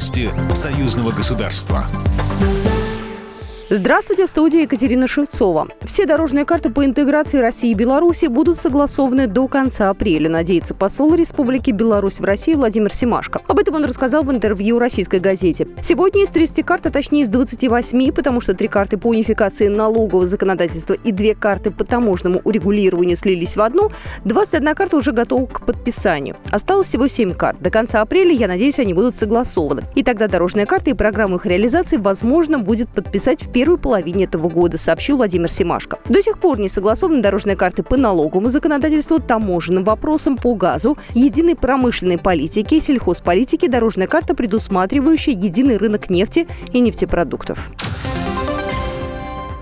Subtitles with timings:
[0.00, 1.84] Новости союзного государства.
[3.72, 5.68] Здравствуйте, в студии Екатерина Шевцова.
[5.84, 11.14] Все дорожные карты по интеграции России и Беларуси будут согласованы до конца апреля, надеется посол
[11.14, 13.40] Республики Беларусь в России Владимир Семашко.
[13.46, 15.68] Об этом он рассказал в интервью российской газете.
[15.82, 20.26] Сегодня из 30 карт, а точнее из 28, потому что три карты по унификации налогового
[20.26, 23.92] законодательства и две карты по таможенному урегулированию слились в одну,
[24.24, 26.34] 21 карта уже готова к подписанию.
[26.50, 27.62] Осталось всего 7 карт.
[27.62, 29.84] До конца апреля, я надеюсь, они будут согласованы.
[29.94, 34.48] И тогда дорожные карты и программу их реализации возможно будет подписать в первой половине этого
[34.48, 35.98] года, сообщил Владимир Семашко.
[36.08, 41.56] До сих пор не согласованы дорожные карты по налоговому законодательству, таможенным вопросам по газу, единой
[41.56, 47.70] промышленной политике, сельхозполитике, дорожная карта, предусматривающая единый рынок нефти и нефтепродуктов.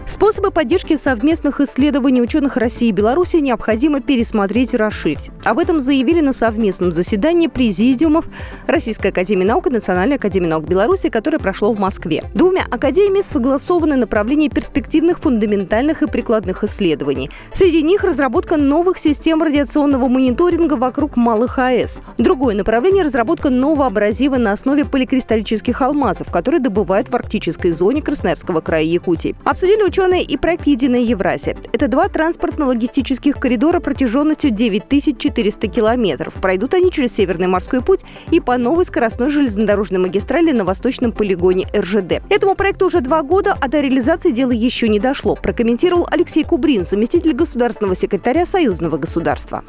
[0.08, 5.30] Способы поддержки совместных исследований ученых России и Беларуси необходимо пересмотреть и расширить.
[5.44, 8.24] Об этом заявили на совместном заседании президиумов
[8.66, 12.24] Российской Академии Наук и Национальной Академии Наук Беларуси, которое прошло в Москве.
[12.32, 17.28] Двумя академиями согласованы направления перспективных, фундаментальных и прикладных исследований.
[17.52, 22.00] Среди них разработка новых систем радиационного мониторинга вокруг малых АЭС.
[22.16, 28.62] Другое направление– разработка нового абразива на основе поликристаллических алмазов, которые добывают в арктической зоне Красноярского
[28.62, 29.36] края Якутии.
[29.44, 31.56] Обсудили ученые и проект «Единая Евразия».
[31.72, 36.34] Это два транспортно-логистических коридора протяженностью 9400 километров.
[36.34, 41.66] Пройдут они через Северный морской путь и по новой скоростной железнодорожной магистрали на восточном полигоне
[41.76, 42.22] РЖД.
[42.30, 46.84] Этому проекту уже два года, а до реализации дело еще не дошло, прокомментировал Алексей Кубрин,
[46.84, 49.64] заместитель государственного секретаря Союзного государства.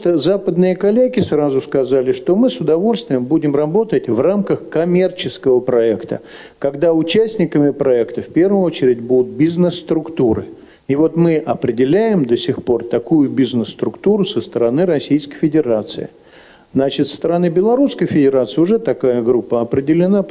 [0.00, 6.20] Западные коллеги сразу сказали, что мы с удовольствием будем работать в рамках коммерческого проекта,
[6.60, 10.44] когда участниками проекта в первую очередь будут бизнес-структуры.
[10.86, 16.10] И вот мы определяем до сих пор такую бизнес-структуру со стороны Российской Федерации.
[16.74, 20.26] Значит, со стороны Белорусской Федерации уже такая группа определена.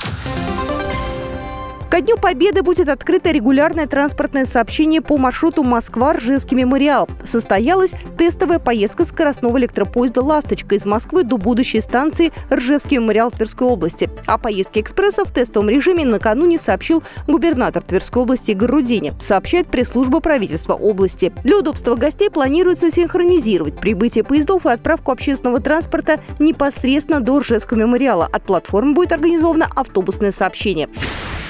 [1.89, 7.07] Ко Дню Победы будет открыто регулярное транспортное сообщение по маршруту Москва-Ржевский мемориал.
[7.23, 14.09] Состоялась тестовая поездка скоростного электропоезда «Ласточка» из Москвы до будущей станции Ржевский мемориал Тверской области.
[14.25, 20.19] О поездке экспресса в тестовом режиме накануне сообщил губернатор Тверской области Игорь Рудини, сообщает пресс-служба
[20.19, 21.31] правительства области.
[21.45, 28.27] Для удобства гостей планируется синхронизировать прибытие поездов и отправку общественного транспорта непосредственно до Ржевского мемориала.
[28.29, 30.89] От платформы будет организовано автобусное сообщение.